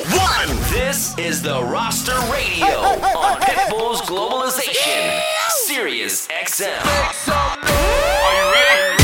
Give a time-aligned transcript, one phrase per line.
[0.00, 0.48] one.
[0.70, 5.20] This is the Roster Radio on Pitbull's Globalization,
[5.66, 6.80] Sirius XM.
[7.28, 9.02] Are you ready?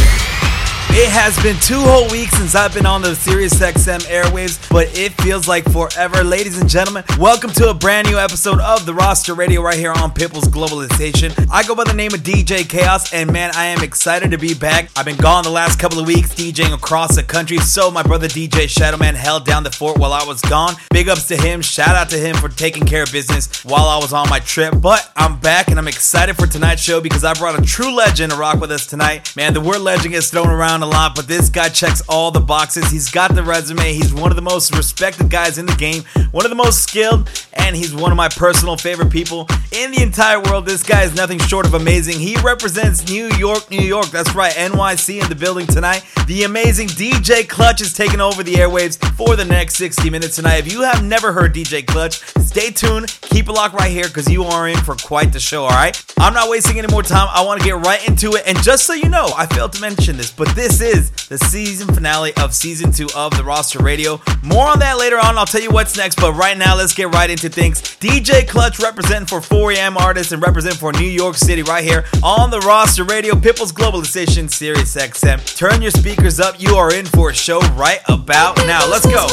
[0.96, 4.88] It has been two whole weeks since I've been on the Sirius XM airwaves, but
[4.98, 6.22] it feels like forever.
[6.22, 9.92] Ladies and gentlemen, welcome to a brand new episode of the Roster Radio right here
[9.92, 11.48] on Pitbull's Globalization.
[11.50, 14.54] I go by the name of DJ Chaos, and man, I am excited to be
[14.54, 14.90] back.
[14.96, 18.28] I've been gone the last couple of weeks DJing across the country, so my brother
[18.28, 20.74] DJ Shadowman held down the fort while I was gone.
[20.90, 23.98] Big ups to him, shout out to him for taking care of business while I
[23.98, 24.74] was on my trip.
[24.80, 28.32] But I'm back and I'm excited for tonight's show because I brought a true legend
[28.32, 29.34] to rock with us tonight.
[29.36, 32.40] Man, the word legend gets thrown around a lot, but this guy checks all the
[32.40, 32.90] boxes.
[32.90, 33.92] He's got the resume.
[33.92, 36.02] He's one of the most respected guys in the game,
[36.32, 40.02] one of the most skilled, and he's one of my personal favorite people in the
[40.02, 40.66] entire world.
[40.66, 42.18] This guy is nothing short of amazing.
[42.18, 44.06] He represents New York, New York.
[44.06, 46.04] That's right, NYC in the building tonight.
[46.26, 50.66] The amazing DJ Klutch is taking over the airwaves for the next 60 minutes tonight.
[50.66, 53.06] If you have never heard DJ Klutch, stay tuned.
[53.22, 55.96] Keep it locked right here because you are in for quite the show, all right?
[56.18, 57.28] I'm not wasting any more time.
[57.30, 58.42] I want to get right into it.
[58.46, 61.92] And just so you know, I failed to mention this, but this is the season
[61.94, 64.20] finale of season two of the roster radio.
[64.42, 65.36] More on that later on.
[65.36, 67.80] I'll tell you what's next, but right now, let's get right into things.
[67.80, 72.50] DJ Klutch representing for 4am artists and representing for New York City right here on
[72.50, 75.44] the roster radio, Pitbull's Globalization, Sirius XM.
[75.56, 76.60] Turn your speakers up.
[76.60, 78.88] You are in for a show right about now.
[78.88, 79.26] Let's go.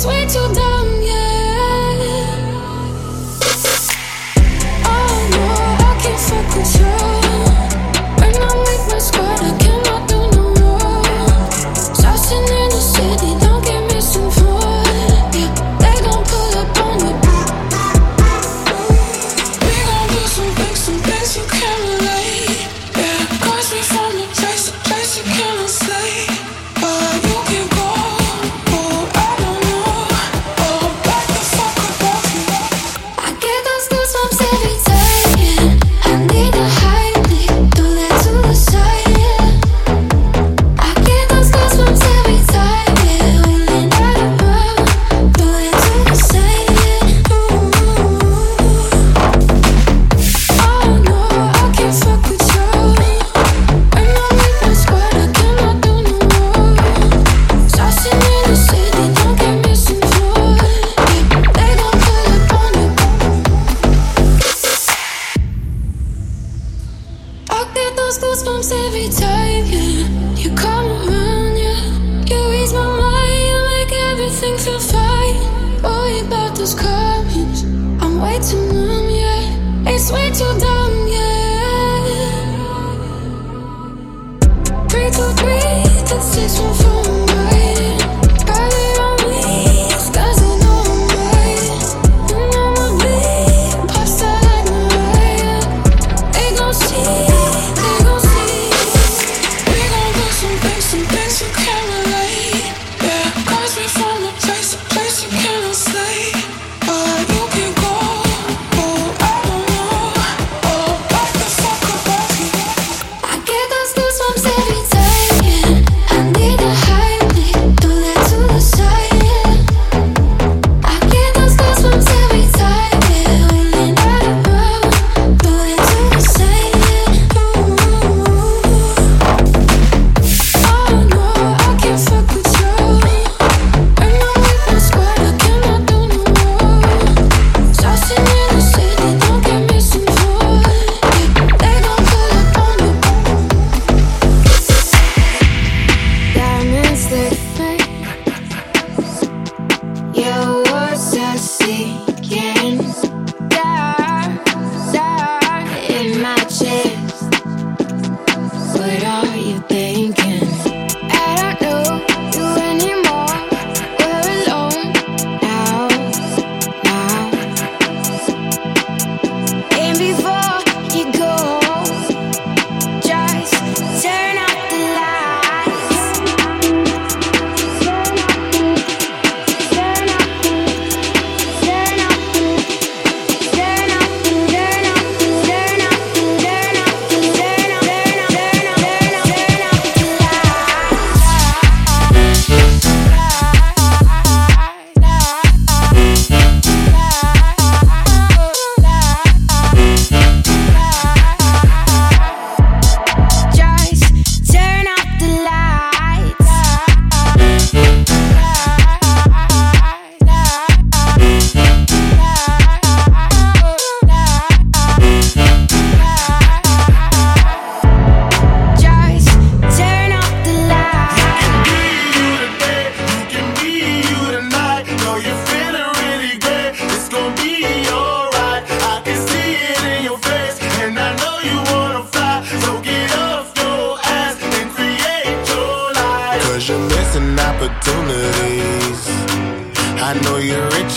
[0.00, 0.79] It's way too dumb,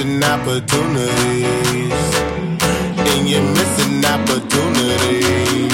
[0.03, 1.93] missing opportunities.
[2.97, 5.71] And you're missing opportunities.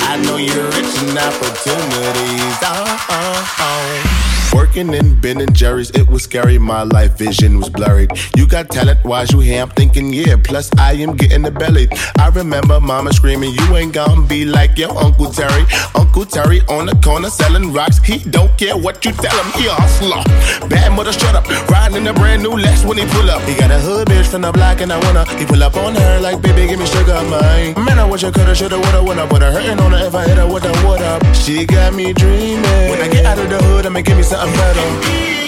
[0.00, 2.58] I know you're rich in opportunities.
[2.62, 4.37] Oh, oh, oh.
[4.58, 6.58] Working in Ben and Jerry's, it was scary.
[6.58, 8.08] My life vision was blurry.
[8.36, 9.62] You got talent, why's you here?
[9.62, 10.34] I'm thinking, yeah.
[10.42, 11.86] Plus, I am getting the belly.
[12.18, 15.64] I remember mama screaming, You ain't gonna be like your Uncle Terry.
[15.94, 17.98] Uncle Terry on the corner selling rocks.
[17.98, 20.22] He don't care what you tell him, he a hustler.
[20.68, 21.46] Bad mother, shut up.
[21.70, 23.40] Riding in a brand new Lex when he pull up.
[23.42, 25.24] He got a hood bitch from the block, and I wanna.
[25.38, 27.78] He pull up on her like, baby, give me sugar, mine.
[27.84, 29.28] Man, I wish I coulda, shoulda, woulda, woulda.
[29.28, 31.22] Put her hurting on her if I hit her with what up.
[31.32, 32.90] She got me dreaming.
[32.90, 35.47] When I get out of the hood, I'ma give me something better.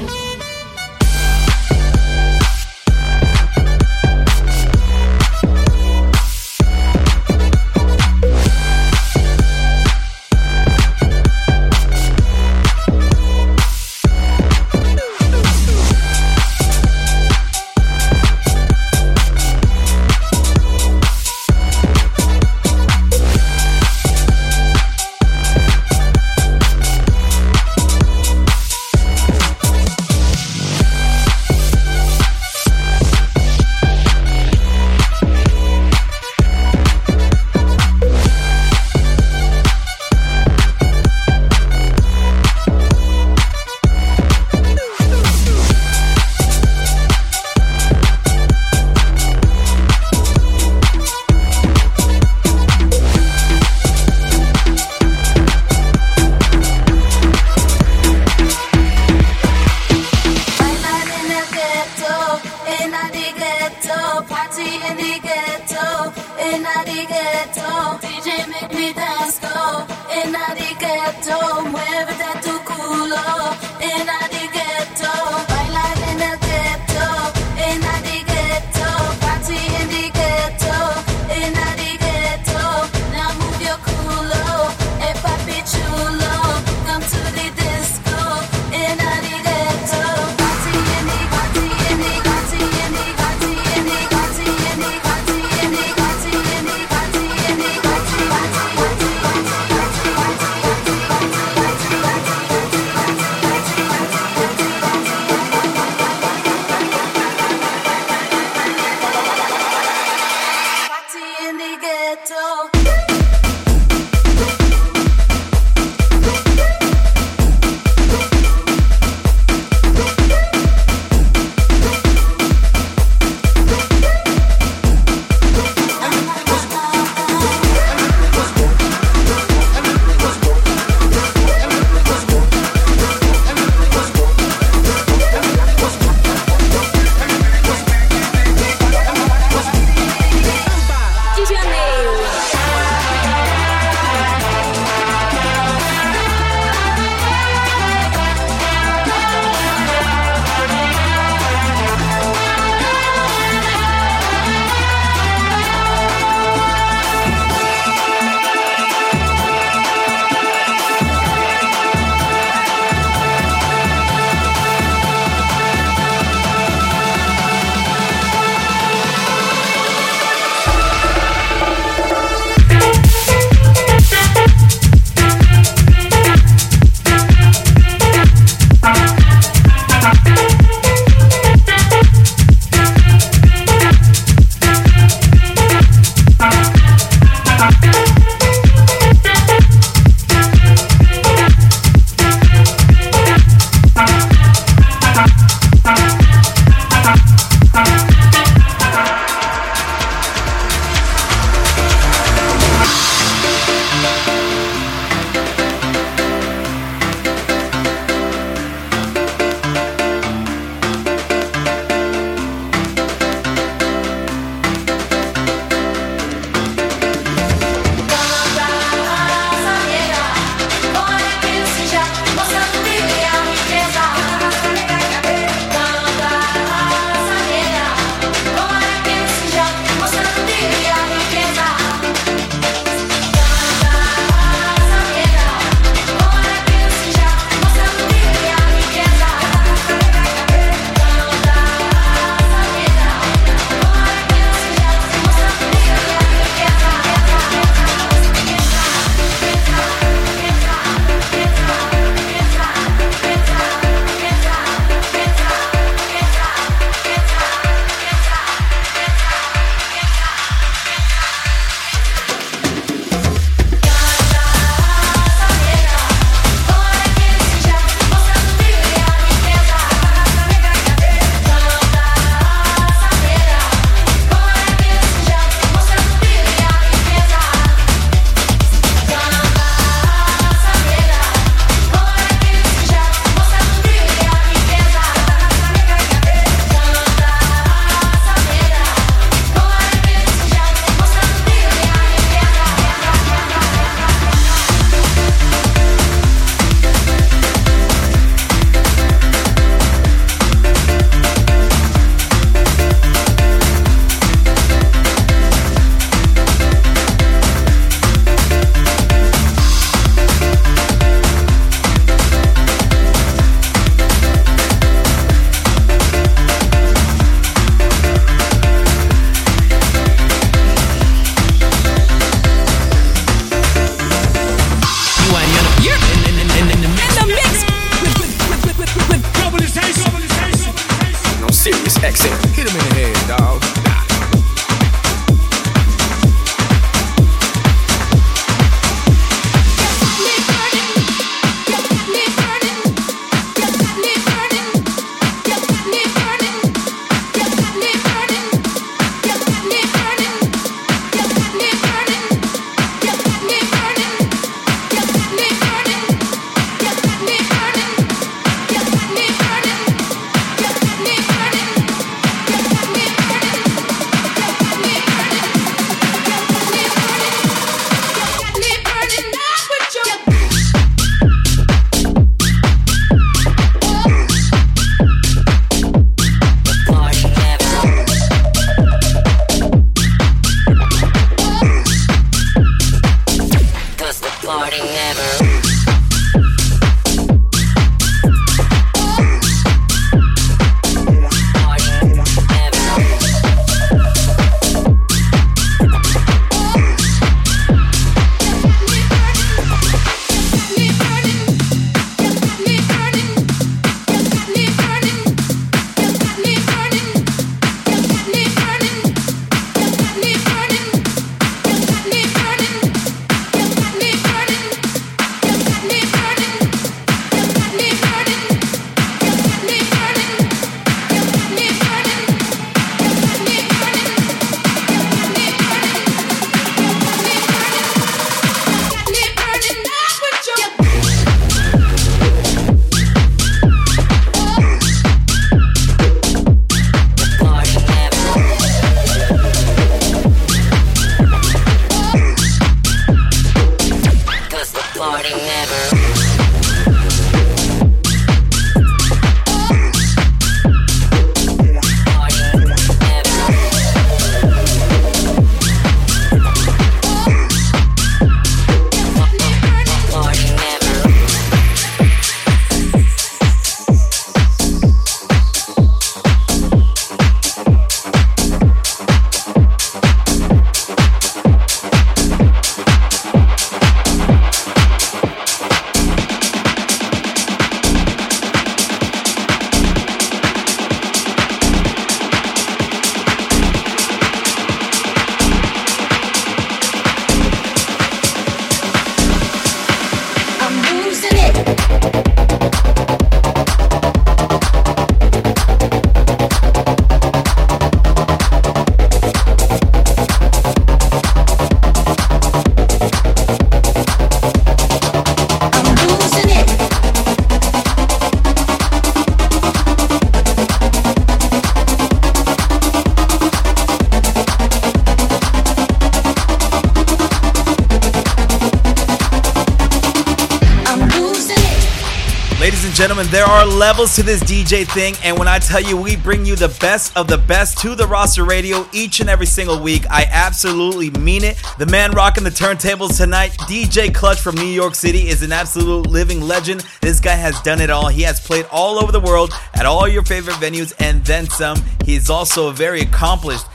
[523.61, 526.75] Are levels to this DJ thing, and when I tell you we bring you the
[526.81, 531.11] best of the best to the roster radio each and every single week, I absolutely
[531.11, 531.61] mean it.
[531.77, 536.07] The man rocking the turntables tonight, DJ Klutch from New York City, is an absolute
[536.07, 536.83] living legend.
[537.01, 538.07] This guy has done it all.
[538.07, 541.79] He has played all over the world at all your favorite venues and then some.
[542.03, 543.65] He's also a very accomplished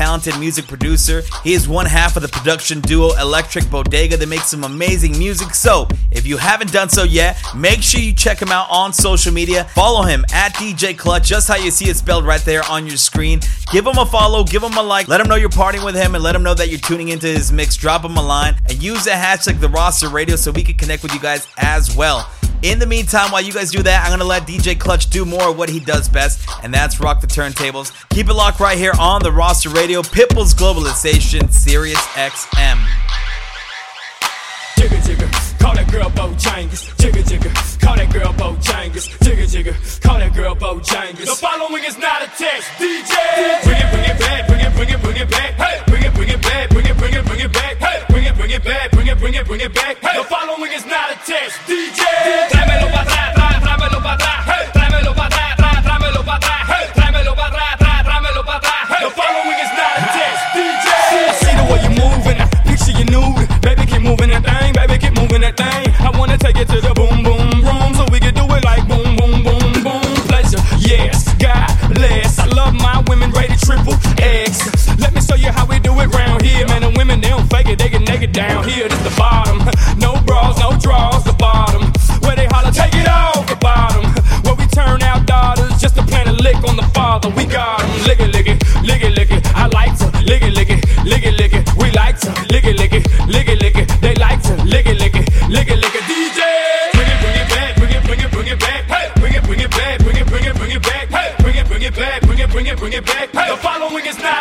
[0.00, 1.22] talented music producer.
[1.44, 5.54] He is one half of the production duo Electric Bodega that makes some amazing music.
[5.54, 9.30] So, if you haven't done so yet, make sure you check him out on social
[9.30, 9.64] media.
[9.74, 12.96] Follow him at DJ Klutch, just how you see it spelled right there on your
[12.96, 13.40] screen.
[13.70, 16.14] Give him a follow, give him a like, let him know you're partying with him,
[16.14, 17.76] and let him know that you're tuning into his mix.
[17.76, 21.02] Drop him a line and use the hashtag the roster radio so we can connect
[21.02, 22.26] with you guys as well.
[22.62, 25.48] In the meantime, while you guys do that, I'm gonna let DJ Klutch do more
[25.48, 27.90] of what he does best, and that's rock the turntables.
[28.10, 32.76] Keep it locked right here on the roster radio, Pitbull's Globalization, Sirius XM.
[34.76, 36.94] Jigga jigga, call that girl Bojangles.
[36.96, 39.08] Jigga jigga, call that girl Bojangles.
[39.24, 41.24] Jigga jigga, call that girl Bojangles.
[41.24, 43.64] The following is not a test, DJ.
[43.64, 45.52] Bring it, bring it back, bring it, bring it, bring it back.
[45.54, 47.76] Hey, bring it, bring it back, bring it, bring it, bring it back.
[47.76, 47.89] Hey,
[48.50, 49.96] bring it, back, bring it, bring it, bring it back.
[50.02, 52.02] Hey, the following is not a test, DJ.
[52.50, 54.42] Tráemelo pa' atrás, tra- tráemelo pa' atrás.
[54.50, 56.66] Hey, tráemelo pa' atrás, tra- tráemelo pa' atrás.
[56.66, 58.88] Hey, tráemelo pa' atrás, tra- tráemelo pa' atrás.
[58.90, 60.86] Hey, the following is not a test, DJ.
[61.30, 63.46] I see the way you're moving, I picture you nude.
[63.62, 65.94] Baby, keep moving that thing, baby, keep moving that thing.
[66.02, 68.82] I wanna take it to the boom, boom room so we can do it like
[68.88, 70.02] boom, boom, boom, boom.
[70.26, 72.38] Pleasure, yes, God bless.
[72.40, 74.90] I love my women rated triple X.
[74.98, 76.82] Let me show you how we do it round here, man.
[76.82, 77.99] The women they don't fake it, they get
[78.30, 78.88] naked down here.
[78.88, 79.58] This the bottom,
[79.98, 81.92] no bras, no draws, the bottom.
[82.22, 84.04] Where they holler, take it off, the bottom.
[84.44, 87.28] Where we turn out daughters just to plant a lick on the father.
[87.30, 89.42] We got 'em, lick it, lick it, lick it, lick it.
[89.54, 91.64] I like to lick it, lick it, lick it, lick it.
[91.76, 93.88] We like to lick it, lick it, lick it, lick it.
[94.00, 96.04] They like to lick it, lick it, lick it, lick it.
[96.10, 96.40] DJ,
[96.94, 98.82] bring it, bring it back, bring it, bring it, bring it back.
[98.94, 101.06] Hey, bring it, bring it back, bring it, bring it, bring it back.
[101.10, 103.32] Hey, bring it, bring it back, bring it, bring it, bring it back.
[103.32, 104.39] The following is not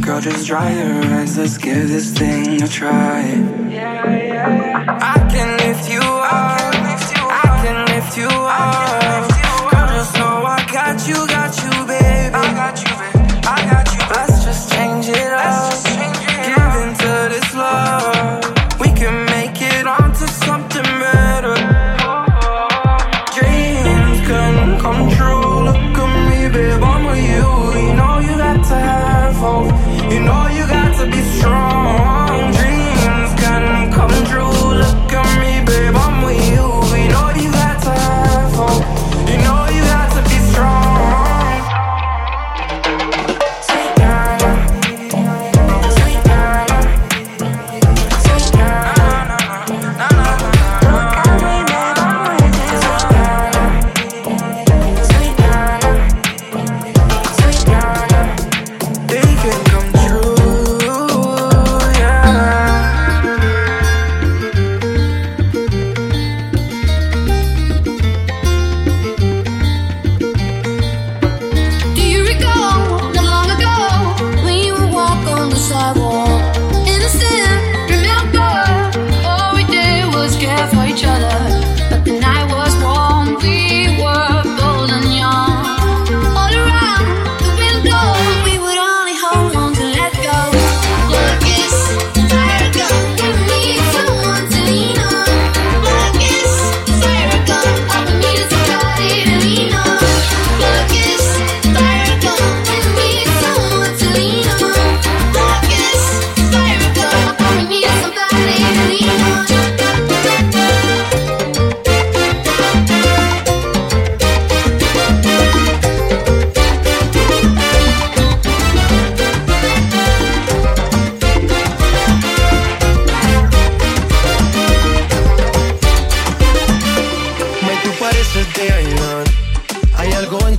[0.00, 3.22] Girl, just dry your eyes, let's give this thing a try.
[3.68, 4.98] Yeah, yeah.
[5.00, 5.63] I can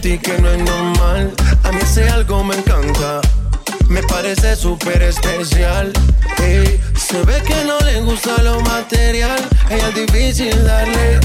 [0.05, 1.33] ti que no es normal.
[1.63, 3.21] A mí ese algo me encanta.
[3.87, 5.91] Me parece súper especial.
[6.37, 9.41] Hey, se ve que no le gusta lo material.
[9.67, 11.19] Ella es difícil darle.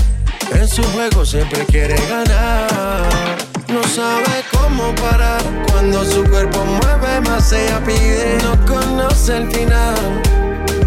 [0.58, 3.36] En su juego siempre quiere ganar.
[3.68, 5.42] No sabe cómo parar.
[5.70, 8.38] Cuando su cuerpo mueve más, ella pide.
[8.44, 10.22] No conoce el final.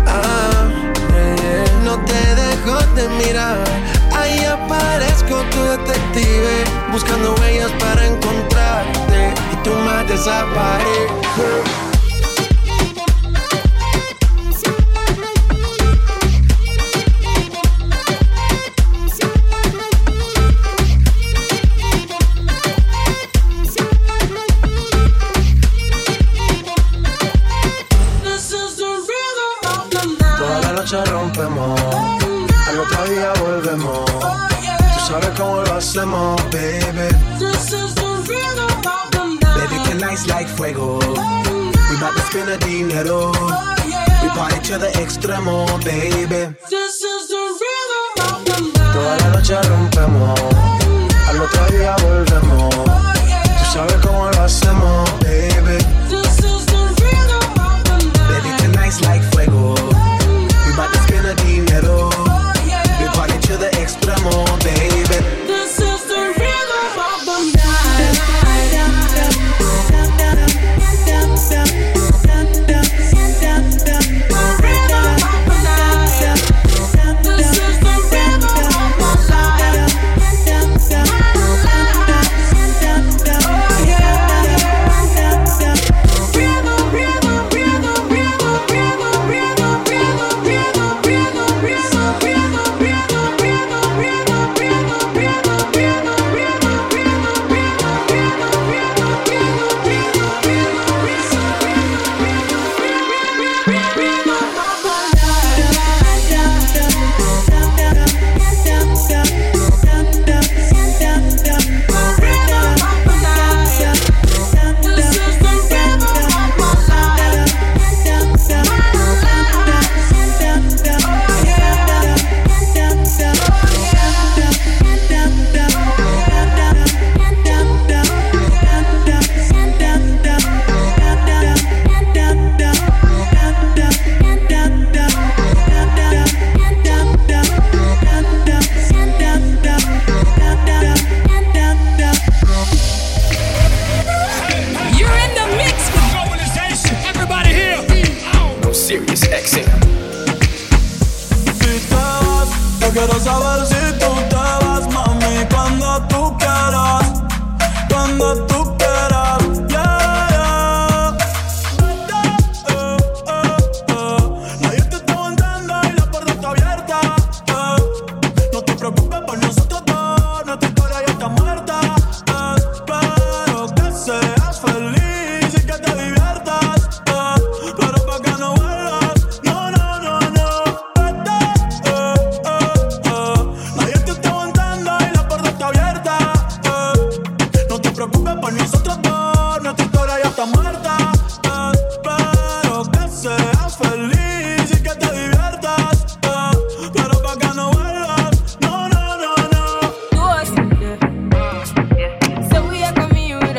[0.08, 0.67] Ah.
[1.84, 3.92] No te dejo de mirar
[4.34, 11.92] día parezco tu detective Buscando huellas para encontrarte Y tú más desapareces
[35.93, 37.08] some more, baby.
[37.38, 39.58] This is the rhythm of the night.
[39.60, 40.97] Baby, can like fuego.
[40.99, 41.13] Oh,
[41.45, 41.89] yeah.
[41.89, 43.32] We bout to spend a dinero.
[43.36, 44.23] Oh, yeah.
[44.23, 46.41] We party to the extremo, baby.
[46.71, 48.93] This is the rhythm of the night.
[48.93, 50.39] Toda la noche rompemos.
[50.41, 50.49] Oh,
[50.89, 51.29] yeah.
[51.29, 52.73] Al otro día volvemos.
[53.60, 55.77] Tú sabes cómo lo hacemos, baby.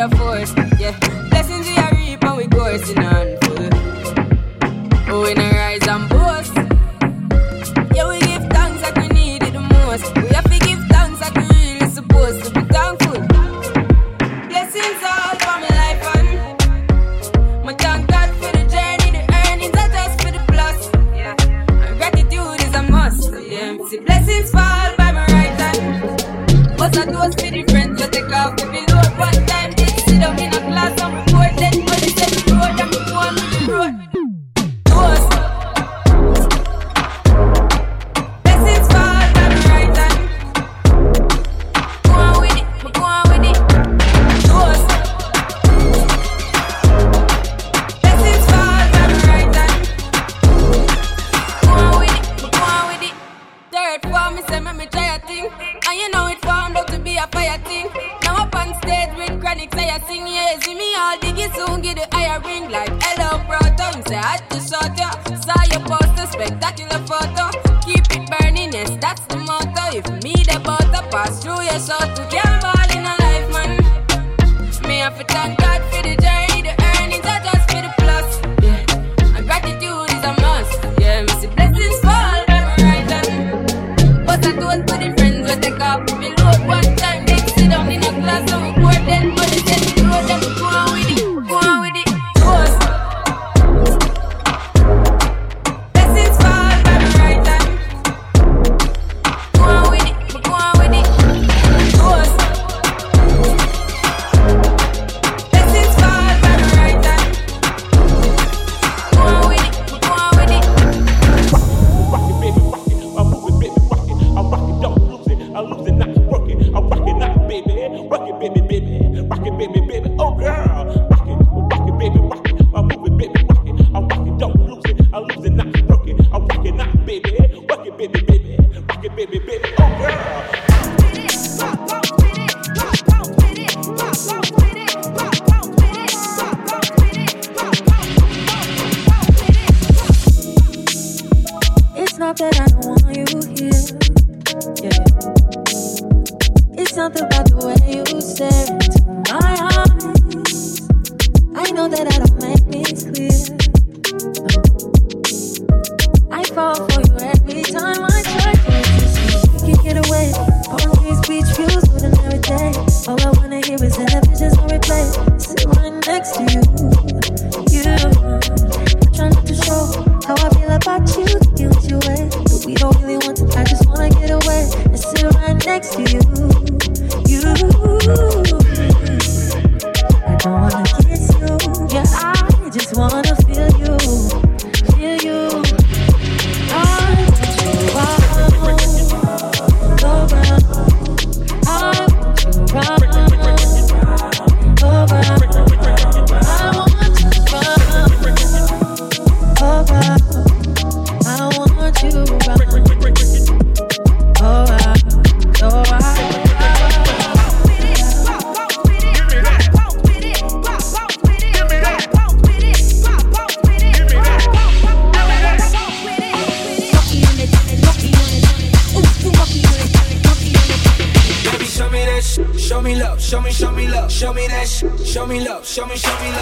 [0.05, 0.55] Air Force.
[0.79, 1.14] Yeah.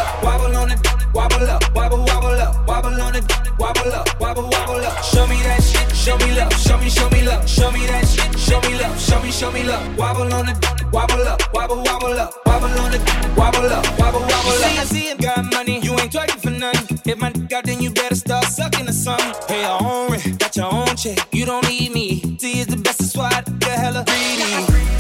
[0.03, 0.81] up, wobble on it,
[1.15, 3.25] wobble up, wobble wobble up, wobble on it,
[3.59, 5.05] wobble up, wobble wobble up.
[5.05, 8.05] Show me that shit, show me love, show me show me love, show me that
[8.07, 9.83] shit, show me love, show me show me love.
[9.97, 10.57] Wobble on it,
[10.93, 13.03] wobble up, wobble wobble up, wobble on it,
[13.37, 14.71] wobble up, wobble wobble up.
[14.71, 17.01] See, I see you got money, you ain't twerking for nothing.
[17.05, 19.33] If my dick out, then you better start sucking or something.
[19.49, 22.37] Pay your own rent, got your own check, you don't need me.
[22.39, 24.43] See, is the best, that's why I hella greedy.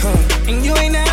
[0.02, 0.50] Huh.
[0.50, 1.11] And you ain't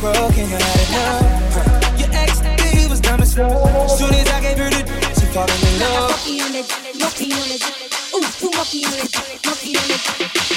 [0.00, 1.98] done had your heart broken, you had enough.
[1.98, 2.40] Your ex,
[2.74, 3.90] he was dumb as fuck.
[3.90, 4.84] Soon as I gave her the
[5.18, 6.10] she falling in love.
[6.10, 6.66] Monkey on it,
[7.00, 7.62] monkey on it.
[8.14, 10.02] Ooh, ooh, monkey on it, monkey on it.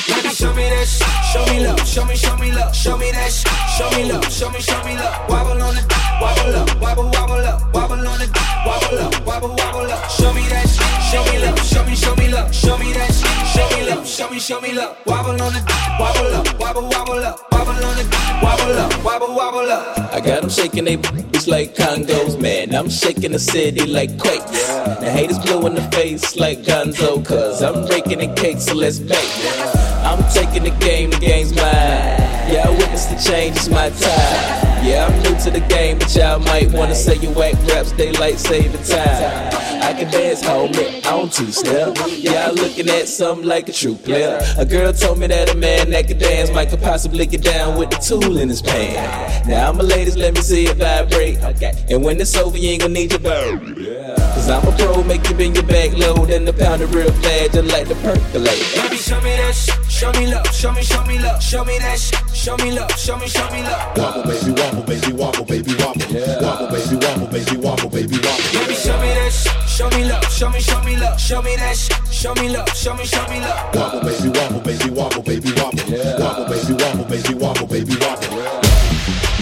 [0.07, 1.07] Baby, show me that shit.
[1.31, 1.87] Show me love.
[1.87, 2.75] Show me, show me love.
[2.75, 3.51] Show me that shit.
[3.77, 4.31] Show me love.
[4.31, 5.29] Show me, show me love.
[5.29, 5.85] Wobble on it.
[6.21, 6.81] Wobble up.
[6.81, 7.73] Wobble, wobble up.
[7.73, 8.29] Wobble on it.
[8.65, 9.25] Wobble up.
[9.25, 10.09] Wobble, wobble up.
[10.09, 10.83] Show me that shit.
[11.11, 11.59] Show me love.
[11.59, 12.53] Show me, show me love.
[12.53, 13.07] Show me that shit.
[13.07, 13.08] Show me
[14.39, 14.47] love.
[14.47, 14.97] Show me, love.
[15.05, 15.61] Wobble on the.
[15.99, 16.59] Wobble up.
[16.59, 17.51] Wobble, wobble up.
[17.51, 18.07] Wobble on it.
[18.41, 19.03] Wobble up.
[19.03, 20.13] Wobble, wobble up.
[20.13, 22.73] I got them shaking they boots like Congos, man.
[22.73, 24.67] I'm shaking the city like quakes.
[24.99, 28.75] The haters blue in the face like Gonzo, oh, cause I'm breaking the cake, so
[28.75, 29.29] let's bake.
[30.03, 32.29] I'm taking the game, the game's mine.
[32.49, 34.69] Yeah, I witnessed the change, it's my time.
[34.83, 38.39] Yeah, I'm new to the game, but y'all might wanna say you whack raps, daylight
[38.39, 39.59] saving time.
[39.81, 41.95] I can dance, homie, on two step.
[42.09, 44.28] Y'all looking at something like a true player.
[44.57, 47.77] A girl told me that a man that could dance might could possibly get down
[47.77, 49.47] with the tool in his pants.
[49.47, 51.37] Now, my ladies, let me see it vibrate.
[51.89, 53.59] And when it's over, you ain't gonna need your bird.
[54.33, 57.11] Cause I'm a pro, make you bend your back low, then the pound of real
[57.11, 58.59] flat, just like the percolate.
[58.75, 59.79] Baby, show me that shit.
[59.91, 60.47] Show me love.
[60.55, 61.43] Show me, show me love.
[61.43, 62.19] Show me that shit.
[62.33, 62.91] Show me love.
[62.91, 63.97] Show me, show me love.
[63.97, 66.01] Wobble, baby, wobble, baby, wobble, baby, wobble.
[66.41, 68.51] Wobble, baby, wobble, baby, wobble, baby, wobble.
[68.53, 69.68] Baby, show me that shit.
[69.79, 70.25] Show me love.
[70.25, 71.17] Show me, show me love.
[71.17, 72.13] Show me that shit.
[72.13, 72.67] Show me love.
[72.75, 73.73] Show me, show me love.
[73.73, 75.79] Wobble, baby, wobble, baby, wobble, baby, wobble.
[76.19, 78.69] Wobble, baby, wobble, baby, wobble, baby, wobble.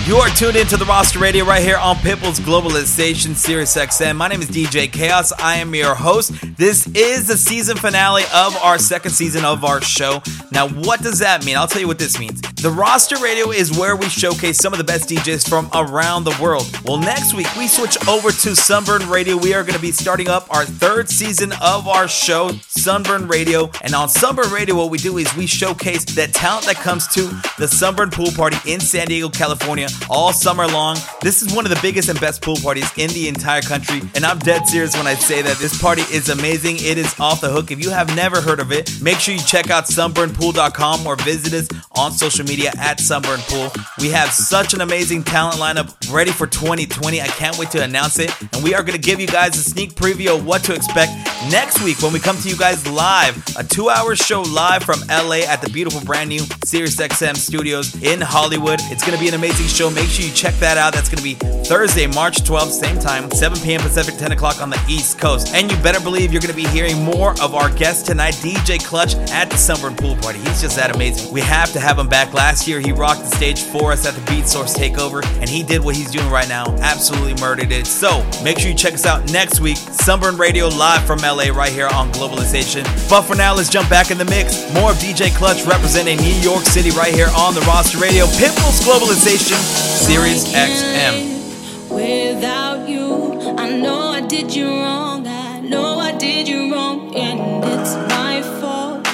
[0.05, 4.15] You are tuned into the roster radio right here on Pitbull's Globalization Sirius XM.
[4.15, 5.33] My name is DJ Chaos.
[5.39, 6.33] I am your host.
[6.55, 10.21] This is the season finale of our second season of our show.
[10.51, 11.57] Now, what does that mean?
[11.57, 12.41] I'll tell you what this means.
[12.59, 16.35] The roster radio is where we showcase some of the best DJs from around the
[16.41, 16.65] world.
[16.83, 19.37] Well, next week we switch over to Sunburn Radio.
[19.37, 23.69] We are going to be starting up our third season of our show, Sunburn Radio.
[23.83, 27.29] And on Sunburn Radio, what we do is we showcase that talent that comes to
[27.59, 30.97] the Sunburn Pool Party in San Diego, California all summer long.
[31.21, 34.25] This is one of the biggest and best pool parties in the entire country, and
[34.25, 36.77] I'm dead serious when I say that this party is amazing.
[36.77, 37.69] It is off the hook.
[37.69, 41.53] If you have never heard of it, make sure you check out sunburnpool.com or visit
[41.53, 42.46] us on social media
[42.79, 43.69] at Sunburn Pool.
[43.99, 47.21] We have such an amazing talent lineup ready for 2020.
[47.21, 49.63] I can't wait to announce it, and we are going to give you guys a
[49.63, 51.11] sneak preview of what to expect
[51.51, 55.41] next week when we come to you guys live, a two-hour show live from LA
[55.45, 58.79] at the beautiful brand new SiriusXM studios in Hollywood.
[58.83, 59.89] It's going to be an amazing show.
[59.89, 60.93] Make sure you check that out.
[60.93, 61.33] That's going to be
[61.65, 63.81] Thursday, March 12th, same time, 7 p.m.
[63.81, 65.53] Pacific, 10 o'clock on the East Coast.
[65.53, 68.83] And you better believe you're going to be hearing more of our guest tonight, DJ
[68.83, 70.39] Klutch, at the Sunburn Pool Party.
[70.39, 71.33] He's just that amazing.
[71.33, 72.33] We have to have him back.
[72.37, 75.63] Last year, he rocked the stage for us at the Beat Source Takeover, and he
[75.63, 76.65] did what he's doing right now.
[76.81, 77.87] Absolutely murdered it.
[77.87, 79.77] So make sure you check us out next week.
[79.77, 82.83] Sunburn Radio live from LA right here on Globalization.
[83.09, 84.71] But for now, let's jump back in the mix.
[84.71, 88.25] More of DJ Klutch representing New York City right here on the roster radio.
[88.25, 91.89] Pitbull's Globalization, Sirius XM.
[91.89, 95.25] Without you, I know I did you wrong.
[95.25, 99.07] I know I did you wrong, and it's my fault.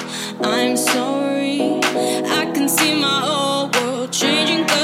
[0.46, 1.23] I'm sorry.
[4.14, 4.83] Changing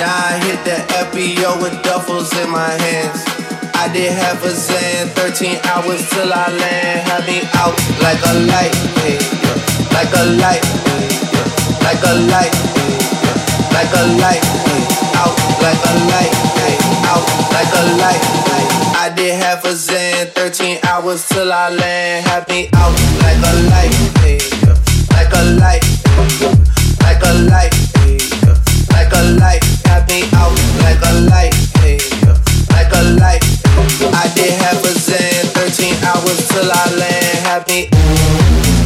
[0.00, 0.80] Now I hit the
[1.12, 3.20] FBO with duffels in my hands.
[3.76, 7.04] I did half a zan, 13 hours till I land.
[7.04, 8.72] Had me out like a light,
[9.04, 9.92] hey, yeah.
[9.92, 11.84] like a light, hey, yeah.
[11.84, 12.48] like a light,
[12.80, 13.76] hey, yeah.
[13.76, 14.40] like a light,
[15.20, 16.32] out like a light,
[17.04, 18.24] out like a light.
[18.96, 22.24] I did half a zan, 13 hours till I land.
[22.24, 23.92] Had me out like a light,
[25.12, 25.84] like a light,
[27.04, 28.39] like a light
[29.10, 29.64] like a light,
[30.08, 31.98] me out like a light, hey,
[32.70, 33.42] like a light.
[34.14, 38.79] I did have a zen, 13 hours till I land, had me.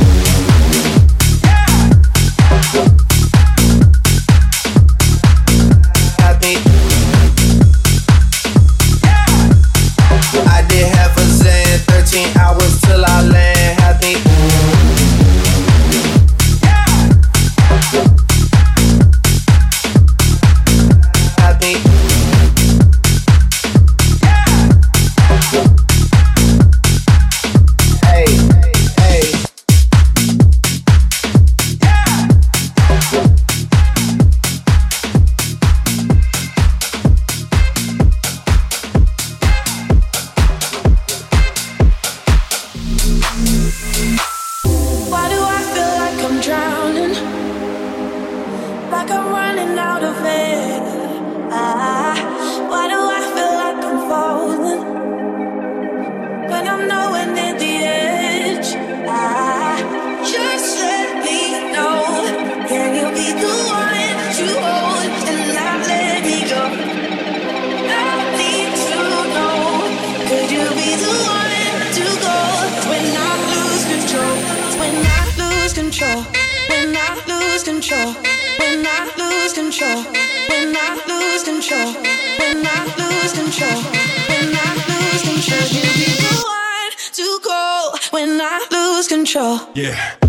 [89.74, 90.23] Yeah.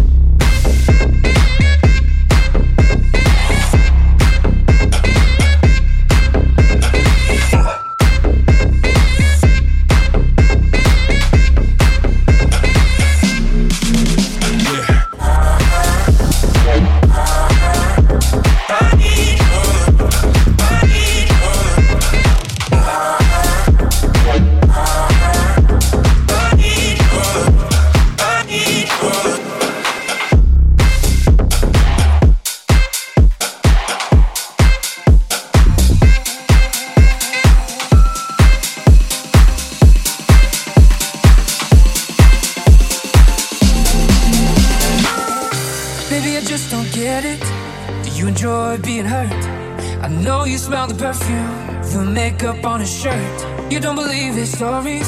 [52.36, 53.72] makeup on his shirt.
[53.72, 55.08] You don't believe his stories.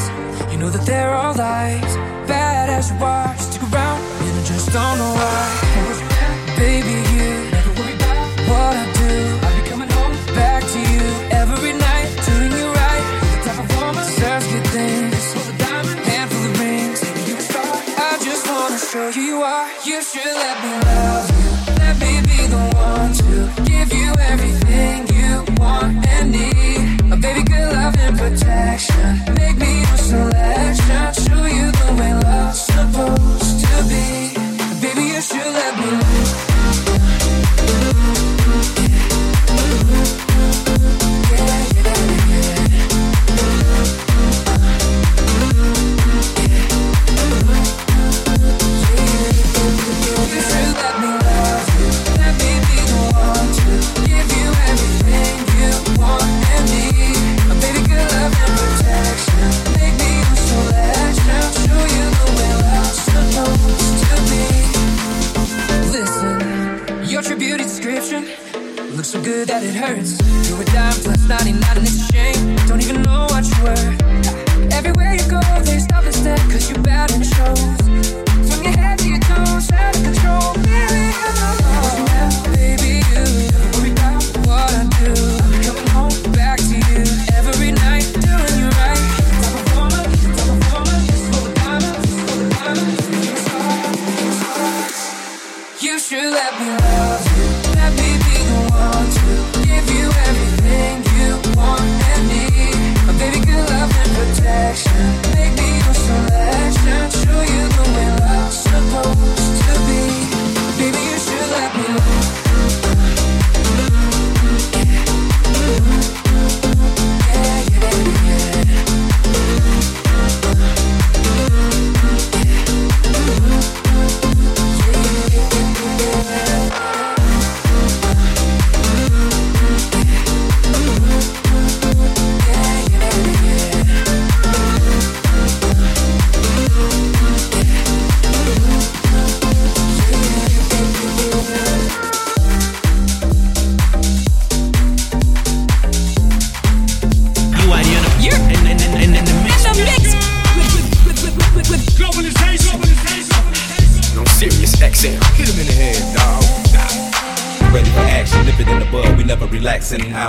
[0.51, 1.95] You know that they're all lies.
[2.27, 6.55] Bad as you are, stick around, and I just don't know why.
[6.57, 7.06] Baby,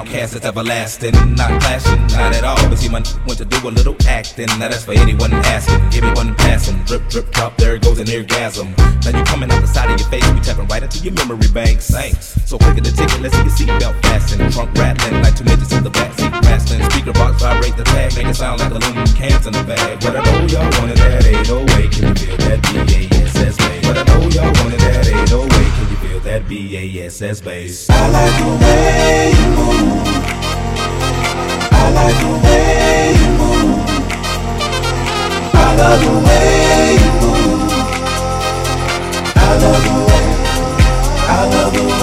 [0.09, 2.57] OutKast is everlasting, not clashing, not at all.
[2.71, 4.47] But see, my want to do a little acting.
[4.59, 6.83] Now that's for anyone asking, Give me everyone passing.
[6.85, 8.73] Drip, drip, drop, there it goes an orgasm.
[9.05, 11.49] Now you're coming out the side of your face, we tapping right into your memory
[11.53, 11.81] bank.
[11.81, 12.41] Thanks.
[12.49, 14.51] So quick at the ticket, let's see your seatbelt fasten.
[14.51, 16.83] Trunk rattling like two midgets in the backseat wrestling.
[16.89, 20.01] Speaker box vibrate the tag, make it sound like aluminum cans in the bag.
[20.01, 23.57] But I know y'all wanted that 808, can you feel that BASS?
[23.85, 25.58] But I know y'all wanted that 808, can you feel
[26.29, 27.89] that BASS bass?
[27.89, 30.05] I like the way you move.
[31.73, 33.81] I like the way you move.
[35.55, 37.73] I love the way you move.
[39.37, 40.27] I love the way.
[41.29, 41.98] I love the way.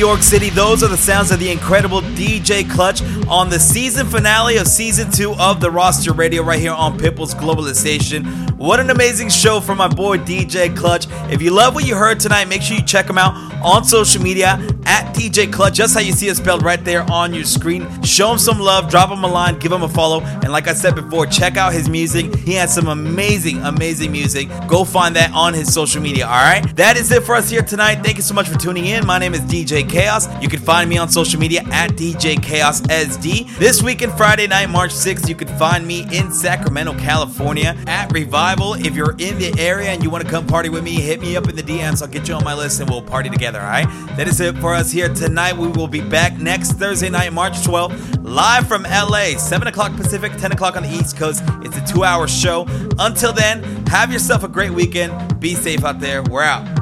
[0.00, 4.56] York City, those are the sounds of the incredible DJ Klutch on the season finale
[4.56, 8.50] of season two of the roster radio right here on Pitbull's Globalization.
[8.52, 11.06] What an amazing show from my boy DJ Klutch.
[11.30, 14.22] If you love what you heard tonight, make sure you check him out on social
[14.22, 17.86] media at DJ Klutch, just how you see it spelled right there on your screen.
[18.02, 20.20] Show him some love, drop him a line, give him a follow.
[20.50, 22.34] And like I said before, check out his music.
[22.38, 24.48] He has some amazing, amazing music.
[24.66, 26.74] Go find that on his social media, all right?
[26.74, 28.02] That is it for us here tonight.
[28.02, 29.06] Thank you so much for tuning in.
[29.06, 30.26] My name is DJ Chaos.
[30.42, 33.58] You can find me on social media at DJ Chaos SD.
[33.58, 38.74] This weekend, Friday night, March 6th, you can find me in Sacramento, California at Revival.
[38.74, 41.36] If you're in the area and you want to come party with me, hit me
[41.36, 42.02] up in the DMs.
[42.02, 43.60] I'll get you on my list and we'll party together.
[43.60, 43.86] all right?
[44.16, 45.56] That is it for us here tonight.
[45.56, 50.32] We will be back next Thursday night, March 12th, live from LA, 7 o'clock Pacific,
[50.36, 51.42] 10 o'clock on the East Coast.
[51.62, 52.64] It's a two hour show.
[52.98, 55.40] Until then, have yourself a great weekend.
[55.40, 56.22] Be safe out there.
[56.22, 56.79] We're out.